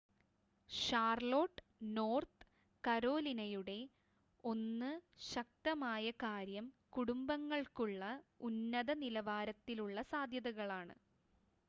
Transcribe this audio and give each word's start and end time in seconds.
Charlotte 0.69 1.61
North 1.89 2.47
കരോലിനയുടെ 2.83 3.77
1 4.43 4.89
ശക്തമായ 5.27 6.05
കാര്യം 6.23 6.67
കുടുംബങ്ങൾക്കുള്ള 6.95 8.01
ഉന്നത-നിലവാരത്തിലുള്ള 8.49 10.01
സാദ്ധ്യതകളാണ് 10.11 10.97